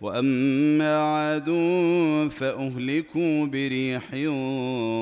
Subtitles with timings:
[0.00, 1.46] وأما عاد
[2.30, 4.04] فأهلكوا بريح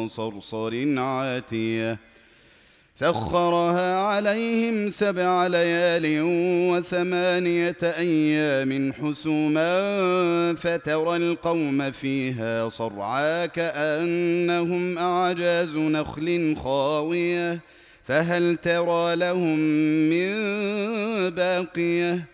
[0.06, 1.98] صرصر عاتية
[2.96, 6.20] سخرها عليهم سبع ليال
[6.70, 9.74] وثمانية أيام حسوما
[10.54, 17.60] فترى القوم فيها صرعا كأنهم أعجاز نخل خاوية
[18.04, 19.58] فهل ترى لهم
[20.10, 20.30] من
[21.30, 22.33] باقية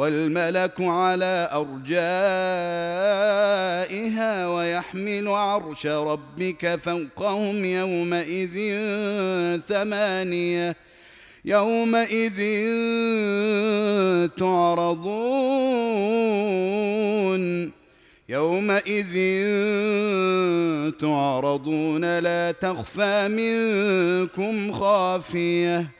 [0.00, 1.96] والملك على أرجائها
[4.48, 8.78] ويحمل عرش ربك فوقهم يومئذ
[9.68, 10.76] ثمانية
[11.44, 12.40] يومئذ
[14.38, 15.40] تعرضون
[18.28, 19.14] يومئذ
[21.00, 25.99] تعرضون لا تخفى منكم خافية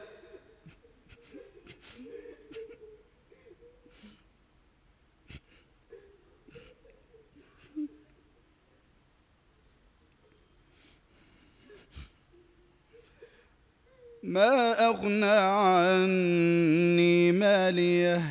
[14.31, 18.21] ما أغنى عني مالية؟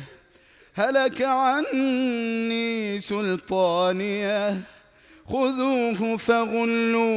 [0.73, 4.61] هلك عني سلطانية؟
[5.25, 7.11] خذوه فغلوه.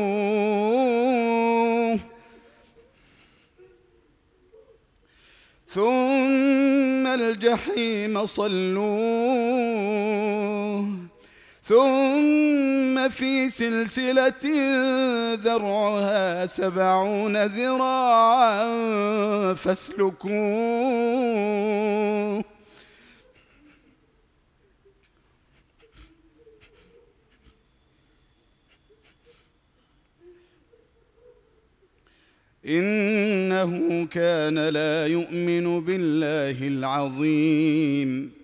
[5.68, 9.94] ثم الجحيم صلوه.
[11.64, 14.44] ثم في سلسلة
[15.34, 18.64] ذرعها سبعون ذراعا
[19.54, 20.34] فاسلكوه.
[32.66, 38.44] إنه كان لا يؤمن بالله العظيم.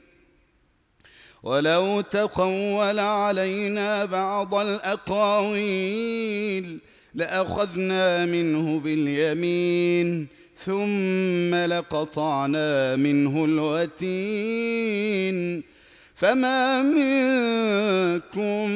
[1.43, 5.97] ولو تقول علينا بعض الأقاويل
[7.15, 14.91] لأخذنا منه باليمين ثم لقطعنا منه الوتين.
[16.15, 18.69] فما منكم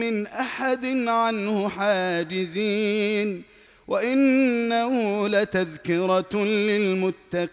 [0.00, 3.42] من أحد عنه حاجزين
[3.88, 7.52] وإنه لتذكرة للمتقين.